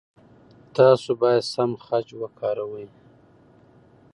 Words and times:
تاسو 0.77 1.09
باید 1.21 1.43
سم 1.53 1.71
خج 1.85 2.07
وکاروئ. 2.21 2.87